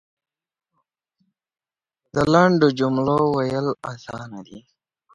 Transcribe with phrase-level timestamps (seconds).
[2.13, 4.59] د لنډو جملو ویل اسانه دی.